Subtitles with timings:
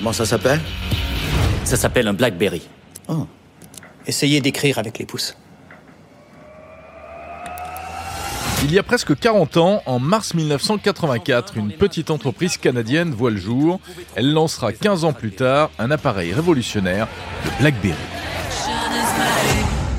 [0.00, 0.58] Comment ça s'appelle?
[1.64, 2.62] Ça s'appelle un Blackberry.
[3.08, 3.26] Oh.
[4.06, 5.36] Essayez d'écrire avec les pouces.
[8.64, 13.36] Il y a presque 40 ans, en mars 1984, une petite entreprise canadienne voit le
[13.36, 13.78] jour.
[14.14, 17.06] Elle lancera 15 ans plus tard un appareil révolutionnaire,
[17.44, 17.94] le BlackBerry.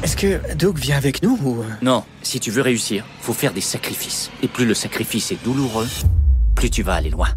[0.02, 1.63] Est-ce que Doug vient avec nous ou...
[1.83, 4.31] Non, si tu veux réussir, faut faire des sacrifices.
[4.41, 5.88] Et plus le sacrifice est douloureux,
[6.55, 7.27] plus tu vas aller loin.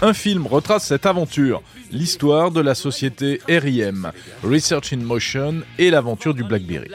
[0.00, 1.60] Un film retrace cette aventure,
[1.90, 4.12] l'histoire de la société RIM,
[4.44, 6.88] Research in Motion, et l'aventure du BlackBerry.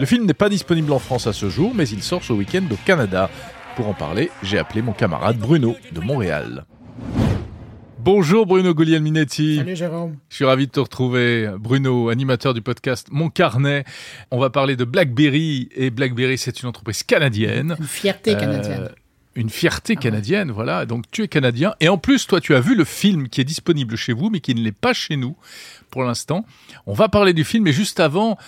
[0.00, 2.64] Le film n'est pas disponible en France à ce jour, mais il sort ce week-end
[2.72, 3.30] au Canada.
[3.76, 6.64] Pour en parler, j'ai appelé mon camarade Bruno de Montréal.
[8.00, 9.58] Bonjour Bruno Guglielminetti.
[9.58, 10.16] Salut Jérôme.
[10.30, 11.50] Je suis ravi de te retrouver.
[11.56, 13.84] Bruno, animateur du podcast Mon Carnet.
[14.30, 15.68] On va parler de BlackBerry.
[15.76, 17.76] Et BlackBerry, c'est une entreprise canadienne.
[17.78, 18.88] Une fierté canadienne.
[18.90, 18.99] Euh,
[19.34, 20.86] une fierté canadienne, voilà.
[20.86, 21.74] Donc tu es canadien.
[21.80, 24.40] Et en plus, toi, tu as vu le film qui est disponible chez vous, mais
[24.40, 25.36] qui ne l'est pas chez nous
[25.90, 26.44] pour l'instant.
[26.86, 28.38] On va parler du film, mais juste avant,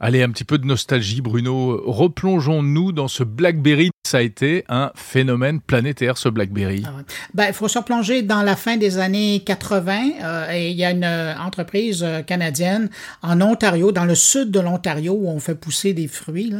[0.00, 1.82] allez, un petit peu de nostalgie, Bruno.
[1.86, 6.82] Replongeons-nous dans ce BlackBerry ça a été un phénomène planétaire, ce BlackBerry.
[6.86, 7.02] Ah ouais.
[7.34, 10.10] Ben, il faut se replonger dans la fin des années 80.
[10.22, 12.88] Euh, il y a une euh, entreprise euh, canadienne
[13.22, 16.54] en Ontario, dans le sud de l'Ontario, où on fait pousser des fruits.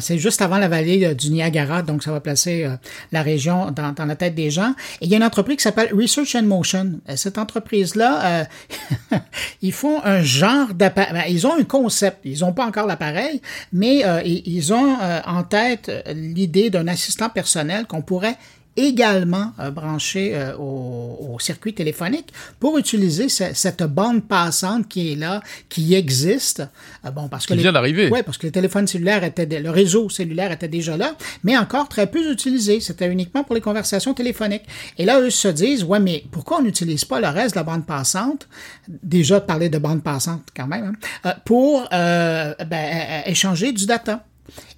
[0.00, 2.68] C'est juste avant la vallée du Niagara, donc ça va placer
[3.12, 4.74] la région dans, dans, la tête des gens.
[5.00, 7.00] Et il y a une entreprise qui s'appelle Research and Motion.
[7.14, 8.46] Cette entreprise-là,
[9.62, 11.12] ils font un genre d'appareil.
[11.12, 12.18] Ben, ils ont un concept.
[12.24, 13.40] Ils n'ont pas encore l'appareil,
[13.72, 18.36] mais ils ont en tête l'idée d'un assistant personnel qu'on pourrait
[18.78, 25.12] également euh, brancher euh, au, au, circuit téléphonique pour utiliser ce, cette bande passante qui
[25.12, 26.62] est là, qui existe.
[27.04, 28.08] Euh, bon, parce que vient d'arriver.
[28.10, 31.88] Oui, parce que le téléphone cellulaire était, le réseau cellulaire était déjà là, mais encore
[31.88, 32.80] très peu utilisé.
[32.80, 34.64] C'était uniquement pour les conversations téléphoniques.
[34.96, 37.64] Et là, eux se disent, ouais, mais pourquoi on n'utilise pas le reste de la
[37.64, 38.48] bande passante,
[39.02, 44.24] déjà parler de bande passante quand même, hein, pour ben, échanger du data.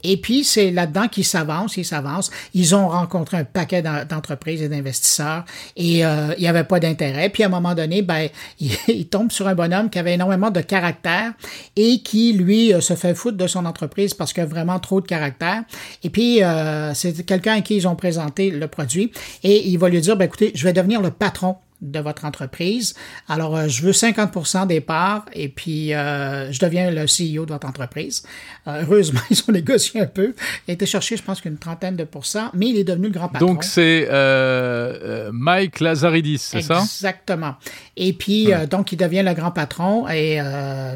[0.02, 2.30] Et puis, c'est là-dedans qu'ils s'avancent, ils s'avancent.
[2.54, 5.44] Ils ont rencontré un paquet d'entreprises et d'investisseurs
[5.76, 7.28] et euh, il n'y avait pas d'intérêt.
[7.28, 8.28] Puis, à un moment donné, ben,
[8.60, 11.32] ils il tombent sur un bonhomme qui avait énormément de caractère
[11.76, 15.00] et qui, lui, euh, se fait foutre de son entreprise parce qu'il a vraiment trop
[15.00, 15.62] de caractère.
[16.02, 19.88] Et puis, euh, c'est quelqu'un à qui ils ont présenté le produit et il va
[19.88, 22.94] lui dire, ben, écoutez, je vais devenir le patron de votre entreprise.
[23.28, 27.52] Alors, euh, je veux 50% des parts et puis euh, je deviens le CEO de
[27.52, 28.22] votre entreprise.
[28.66, 30.34] Euh, heureusement, ils ont négocié un peu.
[30.66, 33.12] Il a été cherché, je pense, qu'une trentaine de pourcents, mais il est devenu le
[33.12, 33.46] grand patron.
[33.46, 36.80] Donc, c'est euh, Mike Lazaridis, c'est ça?
[36.80, 37.54] Exactement.
[37.96, 38.66] Et puis, ouais.
[38.66, 40.40] donc, il devient le grand patron et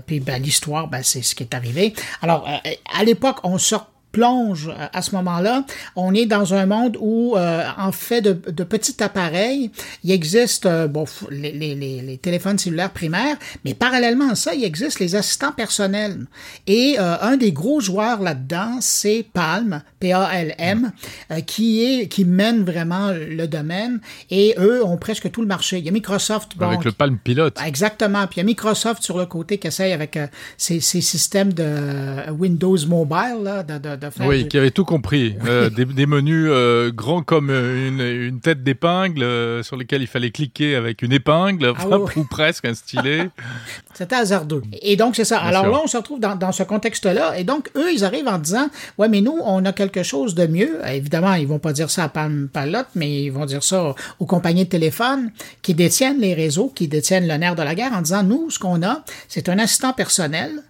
[0.06, 1.95] puis ben, l'histoire, ben, c'est ce qui est arrivé.
[2.22, 2.49] Alors,
[2.95, 5.64] à l'époque, on sort plonge à ce moment-là,
[5.97, 9.72] on est dans un monde où, euh, en fait de, de, petits appareils,
[10.04, 14.62] il existe euh, bon, les, les, les, téléphones cellulaires primaires, mais parallèlement à ça, il
[14.62, 16.26] existe les assistants personnels.
[16.69, 20.92] Et euh, un des gros joueurs là-dedans, c'est Palm, P-A-L-M,
[21.32, 24.00] euh, qui, est, qui mène vraiment le domaine.
[24.30, 25.78] Et eux ont presque tout le marché.
[25.78, 26.56] Il y a Microsoft.
[26.56, 27.58] Bon, avec le Palm Pilote.
[27.66, 28.26] Exactement.
[28.28, 30.19] Puis il y a Microsoft sur le côté qui essaye avec
[30.56, 35.37] ses, ses, systèmes de Windows Mobile, là, de, de oui, qui avait tout compris.
[35.44, 40.06] Euh, des, des, menus euh, grands comme une, une tête d'épingle euh, sur lesquels il
[40.06, 42.12] fallait cliquer avec une épingle, ah, oui.
[42.16, 43.28] ou presque un stylet.
[43.94, 44.62] C'était hasardeux.
[44.81, 45.38] Et donc, c'est ça.
[45.41, 45.72] Bien Alors sûr.
[45.72, 47.38] là, on se retrouve dans, dans ce contexte-là.
[47.38, 50.47] Et donc, eux, ils arrivent en disant Ouais, mais nous, on a quelque chose de
[50.47, 50.81] mieux.
[50.88, 54.26] Évidemment, ils vont pas dire ça à Palm Palette, mais ils vont dire ça aux
[54.26, 58.00] compagnies de téléphone qui détiennent les réseaux, qui détiennent le nerf de la guerre en
[58.00, 60.62] disant Nous, ce qu'on a, c'est un assistant personnel,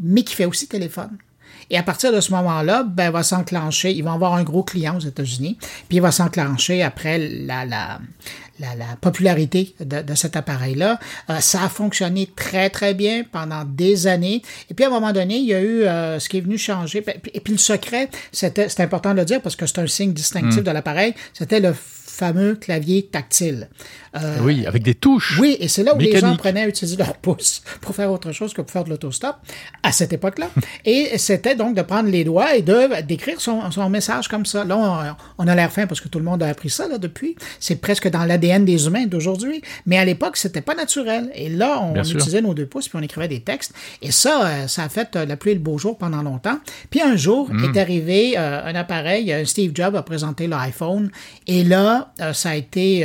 [0.00, 1.10] mais qui fait aussi téléphone.
[1.70, 4.96] Et à partir de ce moment-là, ben, va s'enclencher, ils vont avoir un gros client
[4.96, 5.58] aux États-Unis,
[5.88, 8.00] puis il va s'enclencher après la, la,
[8.60, 10.98] la, la, popularité de, de cet appareil-là.
[11.30, 14.42] Euh, ça a fonctionné très, très bien pendant des années.
[14.70, 16.58] Et puis, à un moment donné, il y a eu euh, ce qui est venu
[16.58, 17.04] changer.
[17.32, 20.12] Et puis, le secret, c'était, c'est important de le dire parce que c'est un signe
[20.12, 20.64] distinctif mmh.
[20.64, 21.74] de l'appareil, c'était le
[22.12, 23.68] fameux clavier tactile.
[24.14, 25.38] Euh, oui, avec des touches.
[25.40, 28.32] Oui, et c'est là où les gens prenaient à utiliser leur pouce pour faire autre
[28.32, 29.36] chose que pour faire de l'autostop
[29.82, 30.50] à cette époque-là.
[30.84, 34.64] et c'était donc de prendre les doigts et de d'écrire son, son, message comme ça.
[34.64, 34.76] Là,
[35.38, 37.36] on, on a l'air fin parce que tout le monde a appris ça là, depuis.
[37.60, 39.62] C'est presque dans l'ADN des humains d'aujourd'hui.
[39.86, 41.30] Mais à l'époque, c'était pas naturel.
[41.34, 42.42] Et là, on Bien utilisait sûr.
[42.42, 43.72] nos deux pouces puis on écrivait des textes.
[44.02, 46.58] Et ça, euh, ça a fait euh, la pluie et le beau jour pendant longtemps.
[46.90, 47.64] Puis un jour mmh.
[47.64, 51.10] est arrivé euh, un appareil, Steve Jobs a présenté l'iPhone.
[51.46, 53.02] Et là, moment-là, ça a été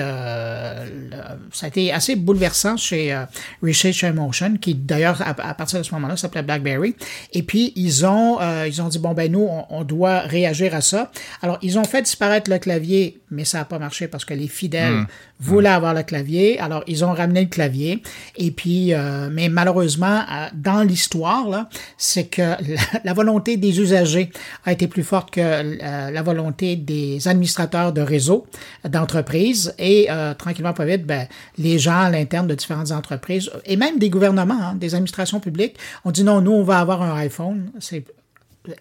[1.51, 3.17] ça a été assez bouleversant chez
[3.61, 6.95] Research Motion, qui d'ailleurs à, partir de ce moment-là s'appelait BlackBerry.
[7.33, 11.11] Et puis ils ont ils ont dit bon ben nous on, doit réagir à ça.
[11.41, 14.47] Alors ils ont fait disparaître le clavier, mais ça n'a pas marché parce que les
[14.47, 15.07] fidèles hmm.
[15.39, 16.59] voulaient avoir le clavier.
[16.59, 18.01] Alors ils ont ramené le clavier.
[18.37, 18.93] Et puis
[19.31, 20.23] mais malheureusement
[20.53, 21.67] dans l'histoire
[21.97, 22.55] c'est que
[23.03, 24.29] la, volonté des usagers
[24.65, 28.45] a été plus forte que euh, la volonté des administrateurs de réseau
[28.89, 33.77] d'entreprises et euh, tranquillement pas vite, ben, les gens à l'interne de différentes entreprises et
[33.77, 37.15] même des gouvernements, hein, des administrations publiques ont dit non, nous on va avoir un
[37.17, 38.05] iPhone, c'est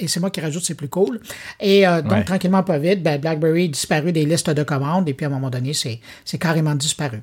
[0.01, 1.21] et c'est moi qui rajoute, c'est plus cool.
[1.61, 5.25] Et euh, donc, tranquillement, pas vite, ben, BlackBerry disparu des listes de commandes et puis
[5.25, 7.23] à un moment donné, c'est carrément disparu.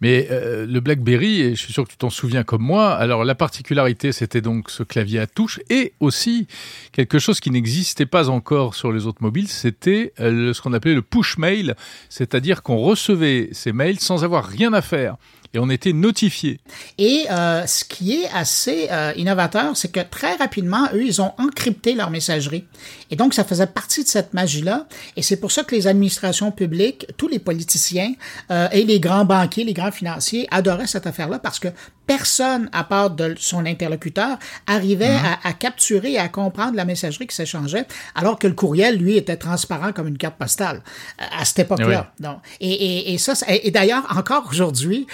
[0.00, 3.24] Mais euh, le BlackBerry, et je suis sûr que tu t'en souviens comme moi, alors
[3.24, 6.46] la particularité, c'était donc ce clavier à touche, et aussi
[6.92, 10.94] quelque chose qui n'existait pas encore sur les autres mobiles, c'était euh, ce qu'on appelait
[10.94, 11.74] le push mail,
[12.08, 15.16] c'est-à-dire qu'on recevait ces mails sans avoir rien à faire
[15.54, 16.60] et on était notifié.
[16.98, 21.32] Et euh, ce qui est assez euh, innovateur, c'est que très rapidement, eux, ils ont
[21.38, 22.64] encrypté leur messagerie.
[23.10, 24.86] Et donc, ça faisait partie de cette magie-là.
[25.16, 28.12] Et c'est pour ça que les administrations publiques, tous les politiciens
[28.50, 31.68] euh, et les grands banquiers, les grands financiers adoraient cette affaire-là parce que
[32.06, 35.36] personne, à part de son interlocuteur, arrivait mhm.
[35.44, 39.36] à, capturer et à comprendre la messagerie qui s'échangeait, alors que le courriel, lui, était
[39.36, 40.82] transparent comme une carte postale
[41.18, 42.12] à cette époque-là.
[42.60, 45.06] Et, et, et, ça, et d'ailleurs, encore aujourd'hui,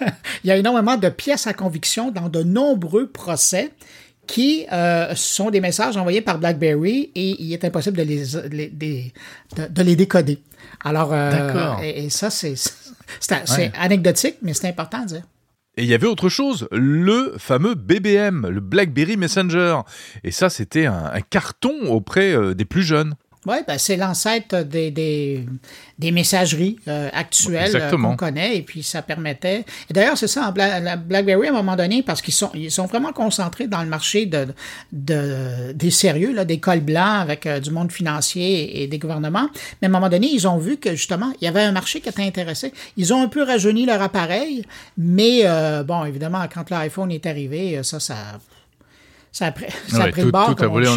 [0.44, 3.72] il y a énormément de pièces à conviction dans de nombreux procès
[4.28, 9.12] qui euh, sont des messages envoyés par BlackBerry et il est impossible de les,
[9.56, 10.38] de, les décoder.
[10.84, 12.54] Alors, euh, et, ça, c'est
[13.78, 15.22] anecdotique, mais c'est important à dire.
[15.76, 19.78] Et il y avait autre chose, le fameux BBM, le BlackBerry Messenger.
[20.24, 23.14] Et ça, c'était un, carton auprès euh, des plus jeunes.
[23.48, 25.42] Oui, ben c'est l'ancêtre des, des,
[25.98, 29.64] des, messageries euh, actuelles euh, qu'on connaît, et puis ça permettait.
[29.88, 32.84] Et d'ailleurs, c'est ça, la BlackBerry, à un moment donné, parce qu'ils sont, ils sont
[32.84, 34.48] vraiment concentrés dans le marché de,
[34.92, 39.48] de des sérieux, là, des cols blancs avec euh, du monde financier et, des gouvernements.
[39.80, 42.02] Mais à un moment donné, ils ont vu que justement, il y avait un marché
[42.02, 42.74] qui était intéressé.
[42.98, 44.66] Ils ont un peu rajeuni leur appareil,
[44.98, 45.44] mais
[45.84, 48.16] bon, évidemment, quand l'iPhone est arrivé, ça, ça
[49.32, 50.54] ça a pris, ça a pris le bord.
[50.54, 50.96] Tout a volé en.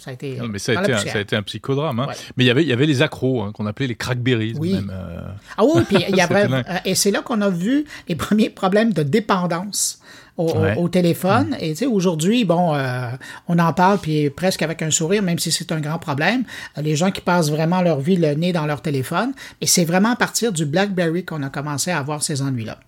[0.00, 2.00] Ça a été, mais ça a, été un, ça a été un psychodrame.
[2.00, 2.06] Hein.
[2.36, 4.54] Mais il y avait, il y avait les accros hein, qu'on appelait les crackberries.
[4.58, 4.72] Oui.
[4.72, 5.20] Même, euh.
[5.58, 8.48] Ah oui, puis il y avait, euh, et c'est là qu'on a vu les premiers
[8.48, 10.00] problèmes de dépendance.
[10.38, 11.50] Au, téléphone.
[11.50, 11.56] Mm.
[11.60, 13.10] Et tu sais, aujourd'hui, bon, euh,
[13.46, 16.44] on en parle puis presque avec un sourire, même si c'est un grand problème.
[16.78, 19.34] Les gens qui passent vraiment leur vie le nez dans leur téléphone.
[19.60, 22.80] Et c'est vraiment à partir du BlackBerry qu'on a commencé à avoir ces ennuis-là.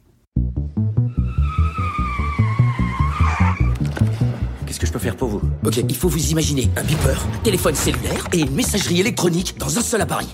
[5.65, 9.83] Ok, il faut vous imaginer un beeper, téléphone cellulaire et une messagerie électronique dans un
[9.83, 10.29] seul appareil.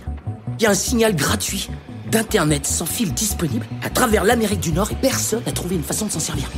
[0.59, 1.69] Il y a un signal gratuit
[2.11, 6.07] d'Internet sans fil disponible à travers l'Amérique du Nord et personne n'a trouvé une façon
[6.07, 6.51] de s'en servir.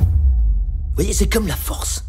[0.00, 2.04] Vous voyez, c'est comme la force.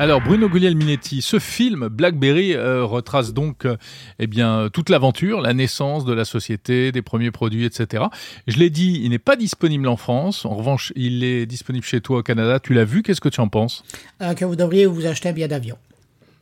[0.00, 3.76] Alors Bruno Guglielminetti, ce film Blackberry euh, retrace donc euh,
[4.18, 8.04] eh bien toute l'aventure, la naissance de la société, des premiers produits, etc.
[8.46, 10.46] Je l'ai dit, il n'est pas disponible en France.
[10.46, 12.58] En revanche, il est disponible chez toi au Canada.
[12.60, 13.84] Tu l'as vu Qu'est-ce que tu en penses?
[14.22, 15.76] Euh, Que vous devriez vous acheter un billet d'avion.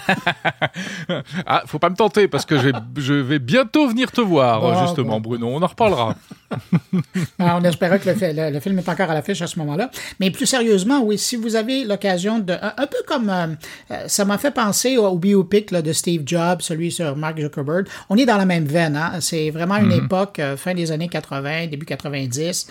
[1.46, 5.50] ah, faut pas me tenter parce que je vais, bientôt venir te voir, justement, Bruno.
[5.50, 6.16] On en reparlera.
[7.40, 9.90] Ah, on espérait que le, film est encore à l'affiche à ce moment-là.
[10.20, 12.54] Mais plus sérieusement, oui, si vous avez l'occasion de.
[12.54, 13.30] Un, peu comme.
[13.30, 13.48] Euh,
[13.92, 17.88] euh, ça m'a fait penser au, biopic de Steve Jobs, celui sur Mark Zuckerberg.
[18.10, 18.96] On est dans la même veine.
[18.96, 19.14] Hein?
[19.22, 20.06] C'est vraiment une mm-hmm.
[20.06, 22.68] époque, euh, fin des années 80, début 90.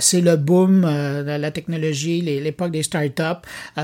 [0.00, 3.22] c'est le boom de la technologie, l'époque des startups.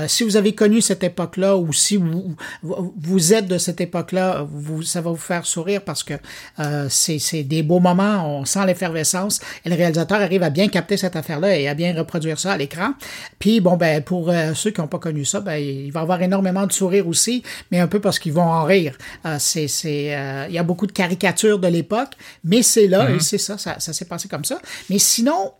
[0.07, 4.47] si vous avez connu cette époque-là ou si vous, vous êtes de cette époque-là,
[4.83, 6.13] ça va vous faire sourire parce que
[6.89, 9.26] c'est des beaux moments, on sent l'effervescence
[9.65, 12.57] et le réalisateur arrive à bien capter cette affaire-là et à bien reproduire ça à
[12.57, 12.93] l'écran.
[13.39, 16.03] Puis bon, ben pour euh, ceux qui n'ont pas connu ça, ben il va y
[16.03, 18.97] avoir énormément de sourires aussi, mais un peu parce qu'ils vont en rire.
[19.25, 19.67] Euh, c'est
[20.47, 22.11] il y a beaucoup de caricatures de l'époque,
[22.43, 23.19] mais c'est là et mm-hmm.
[23.19, 24.59] c'est ça, ça, s'est passé comme ça.
[24.89, 25.51] Mais sinon,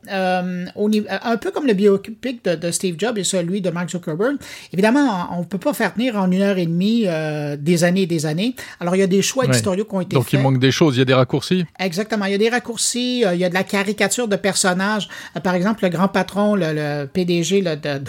[0.75, 0.89] au
[1.21, 4.38] un peu comme le biopic de, de, Steve Jobs et celui de Mark Zuckerberg,
[4.74, 8.03] évidemment, on, ne peut pas faire tenir en une heure et demie euh, des années
[8.03, 8.55] et des années.
[8.79, 10.33] Alors, il y a des choix éditoriaux qui ont été Donc, faits.
[10.33, 11.65] Donc, il manque des choses, il y a des raccourcis?
[11.79, 15.08] Exactement, il y a des raccourcis, euh, il y a de caricature de personnages.
[15.36, 18.02] Euh, par exemple, le grand patron, le, PDG de,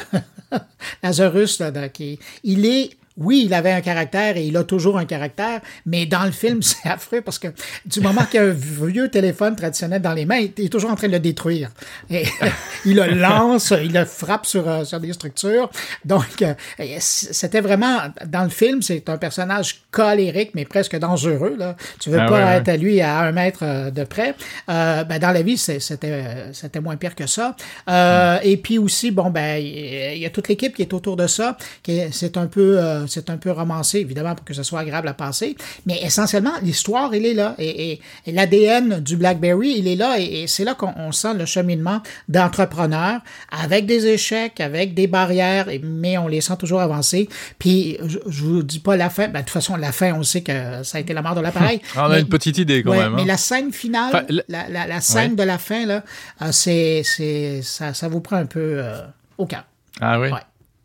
[1.03, 1.63] Lazarus,
[1.93, 6.07] qui, il est oui, il avait un caractère et il a toujours un caractère, mais
[6.07, 7.49] dans le film, c'est affreux parce que
[7.85, 10.91] du moment qu'il y a un vieux téléphone traditionnel dans les mains, il est toujours
[10.91, 11.71] en train de le détruire.
[12.11, 12.25] Et
[12.85, 15.71] il le lance, il le frappe sur, euh, sur des structures.
[16.05, 16.55] Donc, euh,
[17.01, 21.57] c'était vraiment, dans le film, c'est un personnage colérique, mais presque dangereux.
[21.59, 21.77] Là.
[22.01, 24.35] Tu veux Ah pas ouais, être à lui à un mètre euh, de près.
[24.71, 27.57] Euh, ben, dans la vie, c'était c'était moins pire que ça.
[27.89, 31.27] Euh, Et puis aussi, bon, ben, il y a toute l'équipe qui est autour de
[31.27, 31.57] ça.
[31.83, 34.81] qui est- C'est un peu, euh, c'est un peu romancé, évidemment, pour que ce soit
[34.81, 35.57] agréable à passer.
[35.87, 37.55] Mais essentiellement, l'histoire, il est là.
[37.59, 40.19] Et, et- et l'ADN du BlackBerry, il est là.
[40.19, 45.07] Et, et c'est là qu'on on sent le cheminement d'entrepreneurs avec des échecs, avec des
[45.07, 47.29] barrières, mais on les sent toujours avancer.
[47.59, 49.29] Puis, je, je vous dis pas la fin.
[49.29, 51.41] Ben, de toute façon, la fin, on sait que ça a été la mort de
[51.41, 51.81] l'appareil.
[51.97, 53.15] Ah, on a Mais- une petite idée quand Ouais, même.
[53.15, 53.27] Mais hein.
[53.27, 55.37] la scène finale, Enfin, la- la, la- la scène Ouais.
[55.37, 56.05] de la fin, là,
[56.43, 59.01] euh, c'est, c'est, ça, ça vous prend un peu euh,
[59.37, 59.65] au cœur.
[60.01, 60.29] Ah oui?
[60.29, 60.39] Ouais.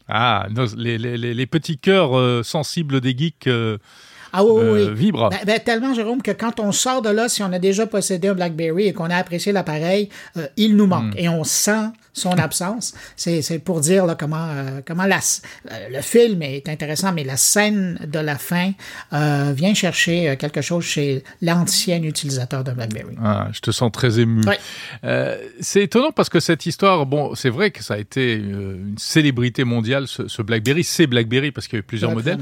[0.08, 3.78] Ah, les, les- les- petits cœurs euh, sensibles des geeks euh,
[4.34, 4.96] Ah oui, oui, euh, oui.
[4.96, 5.30] vibrent.
[5.30, 8.28] Ben, ben, tellement, Jérôme, que quand on sort de là, si on a déjà possédé
[8.28, 10.10] un BlackBerry et qu'on a apprécié l'appareil,
[10.58, 11.14] il nous manque.
[11.16, 12.94] Et on sent son absence.
[13.16, 17.24] C'est, c'est pour dire là, comment, euh, comment la, euh, le film est intéressant, mais
[17.24, 18.72] la scène de la fin
[19.14, 23.16] euh, vient chercher quelque chose chez l'ancien utilisateur de BlackBerry.
[23.22, 24.44] Ah, je te sens très ému.
[25.04, 28.96] Euh, c'est étonnant parce que cette histoire, bon, c'est vrai que ça a été une
[28.98, 30.84] célébrité mondiale, ce, ce BlackBerry.
[30.84, 32.38] C'est BlackBerry parce qu'il y a eu plusieurs modèles.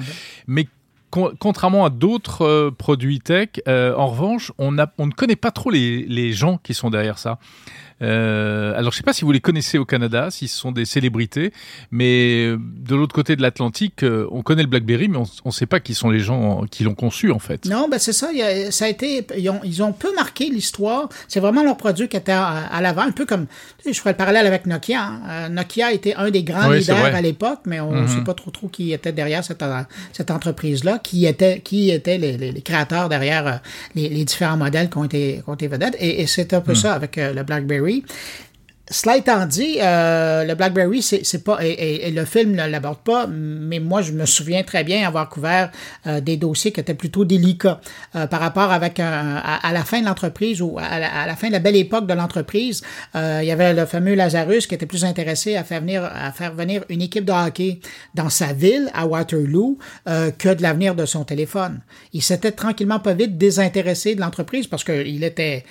[0.47, 0.67] Mais
[1.09, 5.35] con- contrairement à d'autres euh, produits tech, euh, en revanche, on, a, on ne connaît
[5.35, 7.39] pas trop les, les gens qui sont derrière ça.
[8.01, 10.85] Euh, alors, je sais pas si vous les connaissez au Canada, si ce sont des
[10.85, 11.51] célébrités,
[11.91, 15.51] mais euh, de l'autre côté de l'Atlantique, euh, on connaît le BlackBerry, mais on ne
[15.51, 17.65] sait pas qui sont les gens qui l'ont conçu en fait.
[17.65, 18.29] Non, ben c'est ça.
[18.29, 21.09] a- ça a été, ils ont, ils ont peu marqué l'histoire.
[21.27, 23.45] C'est vraiment leur produit qui était à, à l'avant, un peu comme,
[23.77, 25.01] tu sais, je ferais le parallèle avec Nokia.
[25.03, 25.21] hein.
[25.29, 28.33] Euh, Nokia était un des grands Oui, leaders à l'époque, mais on ne sait pas
[28.33, 29.63] trop trop qui était derrière cette,
[30.13, 33.61] cette entreprise-là, qui était, qui étaient les, les- les créateurs derrière
[33.95, 35.95] les, les différents modèles qui ont été, qui ont été vedettes.
[35.99, 37.90] Et, et c'est un peu ça avec le BlackBerry.
[38.91, 43.79] Cela étant dit, euh, le BlackBerry, c'est pas et, le film ne l'aborde pas, mais
[43.79, 45.71] moi je me souviens très bien avoir couvert
[46.07, 47.79] euh, des dossiers qui étaient plutôt délicats
[48.17, 51.77] euh, par rapport à, la fin de l'entreprise ou à la, fin de la belle
[51.77, 52.83] époque de l'entreprise.
[53.15, 57.23] il y avait le fameux Lazarus qui était plus intéressé à faire venir une équipe
[57.23, 57.79] de hockey
[58.13, 61.79] dans sa ville à Waterloo que de l'avenir de son téléphone.
[62.11, 65.63] Il s'était tranquillement pas vite désintéressé de l'entreprise parce qu'il il était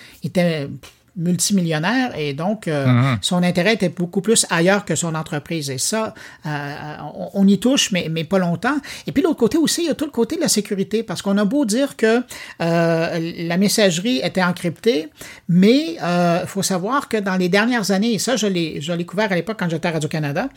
[1.20, 5.70] multimillionnaire et donc euh, son intérêt était beaucoup plus ailleurs que son entreprise.
[5.70, 6.14] Et ça,
[6.46, 8.76] euh, on, on y touche, mais, mais pas longtemps.
[9.06, 11.20] Et puis l'autre côté aussi, il y a tout le côté de la sécurité, parce
[11.22, 12.22] qu'on a beau dire que
[12.62, 15.08] euh, la messagerie était encryptée,
[15.48, 19.04] mais il faut savoir que dans les dernières années, et ça je l'ai je l'ai
[19.04, 20.48] couvert à l'époque quand j'étais à Radio-Canada,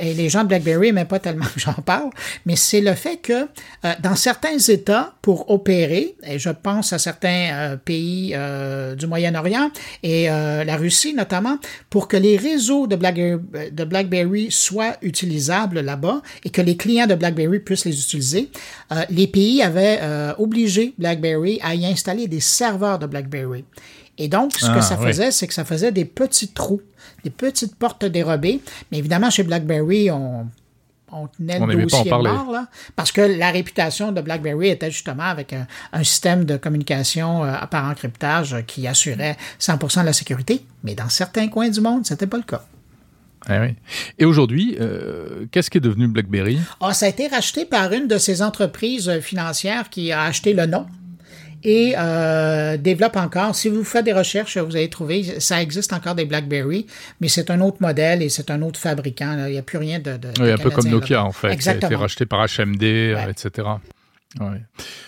[0.00, 2.10] et les gens de BlackBerry n'aimaient pas tellement que j'en parle,
[2.46, 3.46] mais c'est le fait que
[4.00, 8.34] dans certains États, pour opérer, et je pense à certains pays
[8.96, 9.70] du Moyen-Orient,
[10.02, 11.58] et euh, la Russie notamment,
[11.90, 13.40] pour que les réseaux de BlackBerry,
[13.72, 18.50] de BlackBerry soient utilisables là-bas et que les clients de BlackBerry puissent les utiliser,
[18.92, 23.64] euh, les pays avaient euh, obligé BlackBerry à y installer des serveurs de BlackBerry.
[24.18, 25.06] Et donc, ce Ah, que ça oui.
[25.06, 26.82] faisait, c'est que ça faisait des petits trous,
[27.24, 28.60] des petites portes dérobées.
[28.92, 30.46] Mais évidemment, chez BlackBerry, on,
[31.12, 34.20] on tenait On le n'aimait pas en dossier mort, là, parce que la réputation de
[34.20, 40.00] BlackBerry était justement avec un, un système de communication euh, par encryptage qui assurait 100%
[40.00, 40.64] de la sécurité.
[40.84, 42.64] Mais dans certains coins du monde, c'était pas le cas.
[43.48, 43.74] Oui.
[44.18, 46.58] Et aujourd'hui, euh, qu'est-ce qui est devenu BlackBerry?
[46.80, 50.52] Ah, ça a été racheté par une de ces entreprises euh, financières qui a acheté
[50.52, 50.86] le nom
[51.64, 53.54] et euh, développe encore.
[53.54, 56.86] Si vous faites des recherches, vous allez trouver, ça existe encore des BlackBerry,
[57.20, 59.36] mais c'est un autre modèle et c'est un autre fabricant.
[59.46, 61.52] Il n'y a plus rien de, de Oui, de un peu comme Nokia en fait,
[61.52, 61.88] Exactement.
[61.88, 62.82] été racheté par HMD,
[63.28, 63.68] etc.
[64.38, 64.62] Ouais.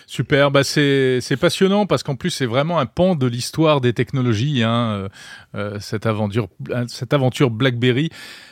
[0.05, 4.63] Super, bah c'est passionnant parce qu'en plus c'est vraiment un pan de l'histoire des technologies,
[4.63, 5.09] hein, euh,
[5.55, 6.49] euh, cette aventure
[6.87, 8.09] cette aventure BlackBerry.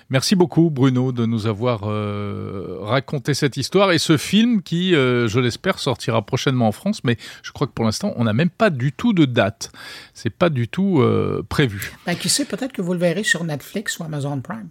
[0.10, 5.28] Merci beaucoup Bruno de nous avoir euh, raconté cette histoire et ce film qui, euh,
[5.28, 8.50] je l'espère, sortira prochainement en France, mais je crois que pour l'instant on n'a même
[8.50, 9.74] pas du tout de date.
[10.13, 11.92] C'est pas du tout euh, prévu.
[12.06, 14.70] Ben, qui sait, peut-être que vous le verrez sur Netflix ou Amazon Prime.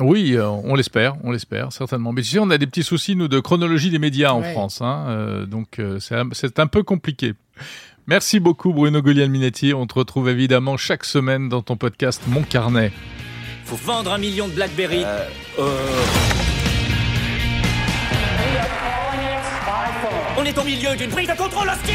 [0.00, 2.12] Oui, euh, on l'espère, on l'espère certainement.
[2.12, 4.52] Mais tu sais, on a des petits soucis nous de chronologie des médias en Ouais.
[4.52, 7.34] France, hein, euh, donc euh, c'est un- c'est un peu compliqué.
[8.06, 9.72] Merci beaucoup Bruno Guglielminetti.
[9.72, 12.90] On te retrouve évidemment chaque semaine dans ton podcast Mon Carnet.
[13.64, 15.04] Faut vendre un million de Blackberry.
[15.04, 15.26] Euh...
[20.36, 21.94] On est au milieu d'une prise de contrôle hostile